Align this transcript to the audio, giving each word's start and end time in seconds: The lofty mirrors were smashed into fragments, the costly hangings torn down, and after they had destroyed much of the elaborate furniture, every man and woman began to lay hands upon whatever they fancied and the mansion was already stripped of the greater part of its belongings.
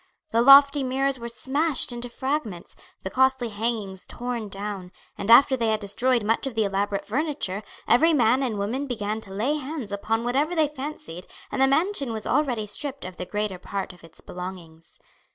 The 0.31 0.41
lofty 0.41 0.81
mirrors 0.83 1.19
were 1.19 1.29
smashed 1.29 1.91
into 1.91 2.09
fragments, 2.09 2.75
the 3.03 3.11
costly 3.11 3.49
hangings 3.49 4.07
torn 4.07 4.49
down, 4.49 4.91
and 5.15 5.29
after 5.29 5.55
they 5.55 5.67
had 5.67 5.79
destroyed 5.79 6.23
much 6.23 6.47
of 6.47 6.55
the 6.55 6.63
elaborate 6.63 7.05
furniture, 7.05 7.61
every 7.87 8.11
man 8.11 8.41
and 8.41 8.57
woman 8.57 8.87
began 8.87 9.21
to 9.21 9.31
lay 9.31 9.57
hands 9.57 9.91
upon 9.91 10.23
whatever 10.23 10.55
they 10.55 10.67
fancied 10.67 11.27
and 11.51 11.61
the 11.61 11.67
mansion 11.67 12.11
was 12.11 12.25
already 12.25 12.65
stripped 12.65 13.05
of 13.05 13.17
the 13.17 13.27
greater 13.27 13.59
part 13.59 13.93
of 13.93 14.03
its 14.03 14.21
belongings. 14.21 14.97